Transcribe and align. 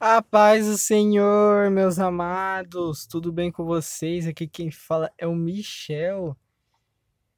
A 0.00 0.22
paz 0.22 0.64
do 0.64 0.78
Senhor, 0.78 1.72
meus 1.72 1.98
amados, 1.98 3.04
tudo 3.04 3.32
bem 3.32 3.50
com 3.50 3.64
vocês? 3.64 4.28
Aqui 4.28 4.46
quem 4.46 4.70
fala 4.70 5.10
é 5.18 5.26
o 5.26 5.34
Michel. 5.34 6.36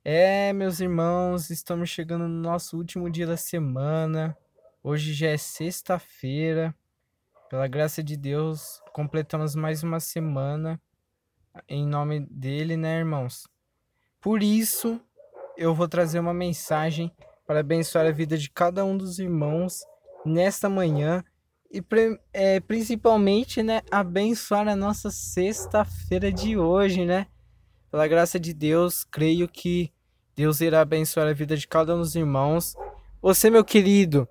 É, 0.05 0.53
meus 0.53 0.79
irmãos, 0.79 1.49
estamos 1.49 1.89
chegando 1.89 2.29
no 2.29 2.43
nosso 2.43 2.77
último 2.77 3.09
dia 3.09 3.27
da 3.27 3.39
semana. 3.39 4.37
Hoje 4.83 5.15
já 5.15 5.29
é 5.29 5.39
sexta-feira. 5.39 6.75
Pela 7.49 7.67
graça 7.67 8.03
de 8.03 8.15
Deus, 8.15 8.83
completamos 8.93 9.55
mais 9.55 9.83
uma 9.83 9.99
semana 9.99 10.79
em 11.67 11.87
nome 11.87 12.27
dele, 12.31 12.77
né, 12.77 12.99
irmãos? 12.99 13.49
Por 14.21 14.43
isso, 14.43 15.01
eu 15.57 15.75
vou 15.75 15.89
trazer 15.89 16.21
uma 16.21 16.35
mensagem 16.35 17.11
para 17.47 17.61
abençoar 17.61 18.07
a 18.07 18.13
vida 18.13 18.37
de 18.37 18.51
cada 18.51 18.85
um 18.85 18.99
dos 18.99 19.19
irmãos 19.19 19.83
nesta 20.27 20.69
manhã 20.69 21.25
e 21.73 21.83
é, 22.33 22.59
principalmente, 22.59 23.63
né, 23.63 23.83
abençoar 23.91 24.67
a 24.67 24.75
nossa 24.75 25.09
sexta-feira 25.11 26.33
de 26.33 26.57
hoje, 26.57 27.05
né? 27.05 27.29
Pela 27.91 28.09
graça 28.09 28.41
de 28.41 28.53
Deus, 28.53 29.05
creio 29.05 29.49
que 29.49 29.93
Deus 30.35 30.61
irá 30.61 30.81
abençoar 30.81 31.29
a 31.29 31.33
vida 31.33 31.57
de 31.57 31.69
cada 31.69 31.95
um 31.95 31.99
dos 31.99 32.17
irmãos. 32.17 32.75
Você, 33.23 33.49
meu 33.51 33.65
querido, 33.65 34.29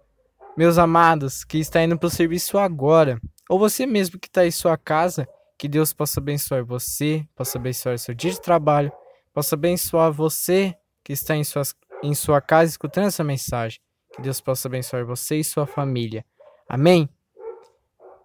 meus 0.57 0.77
amados, 0.77 1.45
que 1.45 1.57
está 1.59 1.81
indo 1.81 1.97
para 1.97 2.07
o 2.07 2.09
serviço 2.09 2.57
agora, 2.57 3.21
ou 3.49 3.57
você 3.57 3.85
mesmo 3.85 4.19
que 4.19 4.27
está 4.27 4.45
em 4.45 4.51
sua 4.51 4.77
casa, 4.77 5.27
que 5.57 5.67
Deus 5.67 5.93
possa 5.93 6.19
abençoar 6.19 6.65
você, 6.65 7.25
possa 7.35 7.57
abençoar 7.57 7.97
seu 7.99 8.13
dia 8.13 8.31
de 8.31 8.41
trabalho, 8.41 8.91
possa 9.33 9.55
abençoar 9.55 10.11
você 10.11 10.75
que 11.03 11.13
está 11.13 11.35
em, 11.35 11.43
suas, 11.43 11.73
em 12.03 12.13
sua 12.13 12.41
casa 12.41 12.69
escutando 12.69 13.07
essa 13.07 13.23
mensagem. 13.23 13.79
Que 14.13 14.21
Deus 14.21 14.41
possa 14.41 14.67
abençoar 14.67 15.05
você 15.05 15.37
e 15.37 15.43
sua 15.43 15.65
família. 15.65 16.25
Amém? 16.67 17.09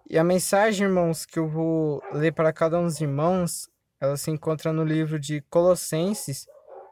E 0.07 0.19
a 0.19 0.23
mensagem, 0.23 0.85
irmãos, 0.85 1.25
que 1.25 1.39
eu 1.39 1.47
vou 1.47 1.99
ler 2.13 2.31
para 2.31 2.53
cada 2.53 2.77
um 2.77 2.83
dos 2.83 3.01
irmãos, 3.01 3.67
ela 3.99 4.15
se 4.15 4.29
encontra 4.29 4.71
no 4.71 4.83
livro 4.83 5.19
de 5.19 5.41
Colossenses, 5.49 6.45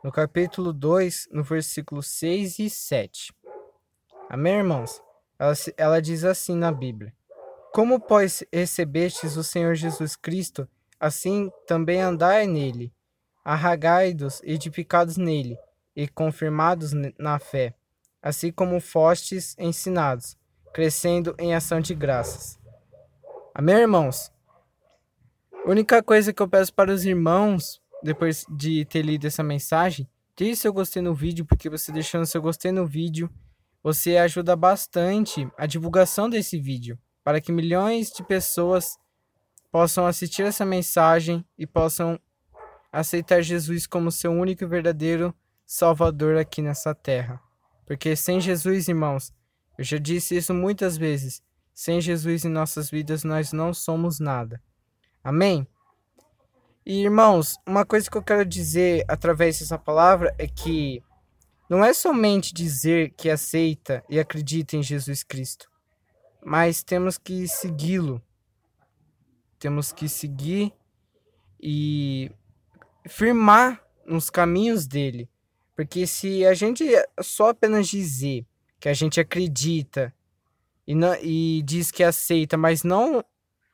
no 0.04 0.12
capítulo 0.12 0.74
2, 0.74 1.28
no 1.32 1.44
versículo 1.44 2.02
6 2.02 2.58
e 2.58 2.70
7. 2.72 3.32
Amém, 4.28 4.56
irmãos? 4.56 5.00
Ela, 5.38 5.54
ela 5.78 6.02
diz 6.02 6.24
assim 6.24 6.56
na 6.56 6.72
Bíblia: 6.72 7.14
Como, 7.72 8.00
pois, 8.00 8.44
recebestes 8.52 9.38
o 9.38 9.44
Senhor 9.44 9.76
Jesus 9.76 10.16
Cristo, 10.16 10.68
assim 11.00 11.52
também 11.68 12.02
andai 12.02 12.48
nele, 12.48 12.92
arraigai-dos, 13.46 14.42
edificados 14.44 15.18
nele, 15.18 15.56
e 15.96 16.08
confirmados 16.08 16.94
na 17.20 17.38
fé, 17.38 17.76
assim 18.24 18.52
como 18.52 18.82
fostes 18.82 19.56
ensinados, 19.60 20.36
crescendo 20.74 21.36
em 21.38 21.54
ação 21.54 21.80
de 21.80 21.94
graças 21.94 22.63
Amém, 23.56 23.76
irmãos? 23.76 24.32
A 25.64 25.70
única 25.70 26.02
coisa 26.02 26.34
que 26.34 26.42
eu 26.42 26.50
peço 26.50 26.74
para 26.74 26.92
os 26.92 27.06
irmãos, 27.06 27.80
depois 28.02 28.48
de 28.50 28.84
ter 28.86 29.04
lido 29.04 29.28
essa 29.28 29.44
mensagem, 29.44 30.10
deixe 30.36 30.62
seu 30.62 30.74
gostei 30.74 31.04
no 31.04 31.14
vídeo, 31.14 31.46
porque 31.46 31.70
você 31.70 31.92
deixando 31.92 32.26
seu 32.26 32.42
gostei 32.42 32.72
no 32.72 32.88
vídeo, 32.88 33.30
você 33.84 34.18
ajuda 34.18 34.56
bastante 34.56 35.48
a 35.56 35.68
divulgação 35.68 36.28
desse 36.28 36.60
vídeo, 36.60 36.98
para 37.24 37.40
que 37.40 37.52
milhões 37.52 38.10
de 38.12 38.24
pessoas 38.24 38.98
possam 39.72 40.08
assistir 40.08 40.42
essa 40.42 40.66
mensagem 40.66 41.46
e 41.56 41.68
possam 41.68 42.20
aceitar 42.92 43.44
Jesus 43.44 43.86
como 43.86 44.12
seu 44.12 44.32
único 44.32 44.64
e 44.64 44.68
verdadeiro 44.68 45.32
Salvador 45.64 46.38
aqui 46.38 46.60
nessa 46.60 46.96
terra. 46.96 47.40
Porque 47.86 48.16
sem 48.16 48.42
Jesus, 48.42 48.88
irmãos, 48.88 49.32
eu 49.78 49.84
já 49.84 50.00
disse 50.00 50.36
isso 50.36 50.56
muitas 50.56 50.98
vezes, 50.98 51.44
sem 51.74 52.00
Jesus 52.00 52.46
em 52.46 52.50
nossas 52.50 52.90
vidas, 52.90 53.24
nós 53.24 53.52
não 53.52 53.74
somos 53.74 54.20
nada. 54.20 54.62
Amém? 55.24 55.68
E 56.86 57.02
irmãos, 57.02 57.58
uma 57.66 57.86
coisa 57.86 58.10
que 58.10 58.18
eu 58.18 58.22
quero 58.24 58.46
dizer 58.46 59.06
através 59.08 59.60
dessa 59.60 59.78
palavra 59.78 60.36
é 60.38 60.48
que 60.48 61.02
não 61.70 61.84
é 61.84 61.94
somente 61.94 62.54
dizer 62.54 63.14
que 63.18 63.30
aceita 63.30 64.04
e 64.10 64.20
acredita 64.20 64.76
em 64.76 64.84
Jesus 64.84 65.24
Cristo, 65.24 65.70
mas 66.46 66.84
temos 66.84 67.18
que 67.18 67.48
segui-lo. 67.48 68.22
Temos 69.58 69.94
que 69.94 70.10
seguir 70.10 70.74
e 71.58 72.30
firmar 73.08 73.82
nos 74.06 74.30
caminhos 74.30 74.86
dele. 74.86 75.30
Porque 75.76 76.06
se 76.06 76.46
a 76.46 76.54
gente 76.54 76.86
só 77.22 77.50
apenas 77.50 77.88
dizer 77.88 78.46
que 78.78 78.90
a 78.90 78.94
gente 78.94 79.22
acredita 79.22 80.14
e, 80.88 80.96
não, 80.96 81.16
e 81.22 81.62
diz 81.64 81.92
que 81.92 82.04
aceita, 82.04 82.58
mas 82.58 82.84
não 82.84 83.24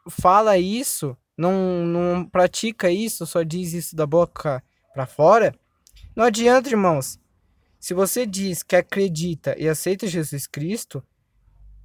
fala 0.09 0.57
isso, 0.57 1.17
não, 1.37 1.85
não 1.85 2.25
pratica 2.25 2.91
isso, 2.91 3.25
só 3.25 3.43
diz 3.43 3.73
isso 3.73 3.95
da 3.95 4.05
boca 4.05 4.63
para 4.93 5.05
fora, 5.05 5.53
não 6.15 6.25
adianta, 6.25 6.69
irmãos. 6.69 7.19
Se 7.79 7.93
você 7.93 8.25
diz 8.25 8.61
que 8.61 8.75
acredita 8.75 9.55
e 9.57 9.67
aceita 9.67 10.05
Jesus 10.05 10.45
Cristo, 10.45 11.01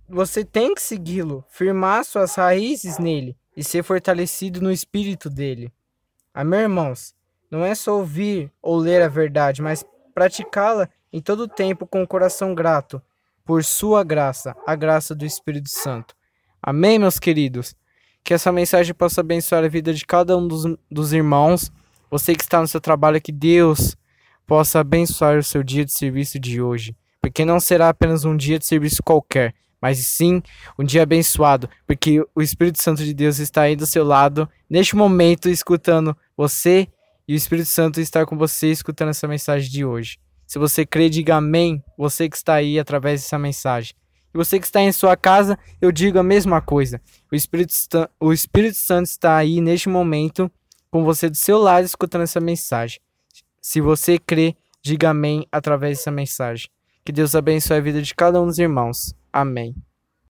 você 0.08 0.44
tem 0.44 0.74
que 0.74 0.82
segui-lo, 0.82 1.44
firmar 1.48 2.04
suas 2.04 2.34
raízes 2.34 2.98
nele 2.98 3.36
e 3.56 3.62
ser 3.62 3.82
fortalecido 3.82 4.60
no 4.60 4.72
espírito 4.72 5.30
dele. 5.30 5.72
Amém, 6.32 6.60
irmãos? 6.60 7.14
Não 7.50 7.64
é 7.64 7.74
só 7.74 7.96
ouvir 7.96 8.50
ou 8.60 8.76
ler 8.76 9.02
a 9.02 9.08
verdade, 9.08 9.62
mas 9.62 9.84
praticá-la 10.12 10.88
em 11.12 11.20
todo 11.20 11.46
tempo 11.46 11.86
com 11.86 12.02
o 12.02 12.08
coração 12.08 12.54
grato, 12.54 13.00
por 13.44 13.62
sua 13.62 14.02
graça, 14.02 14.56
a 14.66 14.74
graça 14.74 15.14
do 15.14 15.24
Espírito 15.24 15.68
Santo. 15.68 16.14
Amém, 16.62 16.98
meus 16.98 17.18
queridos? 17.18 17.74
Que 18.22 18.32
essa 18.32 18.50
mensagem 18.50 18.94
possa 18.94 19.20
abençoar 19.20 19.62
a 19.64 19.68
vida 19.68 19.92
de 19.92 20.06
cada 20.06 20.36
um 20.36 20.48
dos, 20.48 20.64
dos 20.90 21.12
irmãos. 21.12 21.70
Você 22.10 22.34
que 22.34 22.42
está 22.42 22.60
no 22.60 22.66
seu 22.66 22.80
trabalho, 22.80 23.20
que 23.20 23.32
Deus 23.32 23.96
possa 24.46 24.80
abençoar 24.80 25.36
o 25.36 25.42
seu 25.42 25.62
dia 25.62 25.84
de 25.84 25.92
serviço 25.92 26.38
de 26.38 26.60
hoje. 26.62 26.96
Porque 27.20 27.44
não 27.44 27.60
será 27.60 27.90
apenas 27.90 28.24
um 28.24 28.36
dia 28.36 28.58
de 28.58 28.66
serviço 28.66 29.02
qualquer, 29.02 29.54
mas 29.80 29.98
sim 29.98 30.42
um 30.78 30.84
dia 30.84 31.02
abençoado, 31.02 31.68
porque 31.86 32.24
o 32.34 32.40
Espírito 32.40 32.82
Santo 32.82 33.04
de 33.04 33.12
Deus 33.12 33.38
está 33.38 33.62
aí 33.62 33.76
do 33.76 33.86
seu 33.86 34.04
lado, 34.04 34.48
neste 34.68 34.96
momento, 34.96 35.48
escutando 35.48 36.16
você, 36.36 36.88
e 37.26 37.34
o 37.34 37.36
Espírito 37.36 37.68
Santo 37.68 38.00
está 38.00 38.26
com 38.26 38.36
você 38.36 38.70
escutando 38.70 39.08
essa 39.08 39.26
mensagem 39.26 39.70
de 39.70 39.84
hoje. 39.84 40.18
Se 40.46 40.58
você 40.58 40.84
crê, 40.84 41.08
diga 41.08 41.36
amém, 41.36 41.82
você 41.96 42.28
que 42.28 42.36
está 42.36 42.54
aí 42.54 42.78
através 42.78 43.22
dessa 43.22 43.38
mensagem. 43.38 43.94
E 44.34 44.36
você 44.36 44.58
que 44.58 44.66
está 44.66 44.80
em 44.82 44.92
sua 44.92 45.16
casa, 45.16 45.58
eu 45.80 45.92
digo 45.92 46.18
a 46.18 46.22
mesma 46.22 46.60
coisa. 46.60 47.00
O 47.30 47.36
Espírito, 47.36 47.72
o 48.18 48.32
Espírito 48.32 48.76
Santo 48.76 49.06
está 49.06 49.36
aí 49.36 49.60
neste 49.60 49.88
momento 49.88 50.50
com 50.90 51.04
você 51.04 51.30
do 51.30 51.36
seu 51.36 51.58
lado 51.58 51.84
escutando 51.84 52.22
essa 52.22 52.40
mensagem. 52.40 53.00
Se 53.60 53.80
você 53.80 54.18
crê, 54.18 54.56
diga 54.82 55.10
amém 55.10 55.46
através 55.50 55.98
dessa 55.98 56.10
mensagem. 56.10 56.68
Que 57.04 57.12
Deus 57.12 57.34
abençoe 57.34 57.76
a 57.76 57.80
vida 57.80 58.02
de 58.02 58.14
cada 58.14 58.40
um 58.40 58.46
dos 58.46 58.58
irmãos. 58.58 59.14
Amém. 59.32 59.74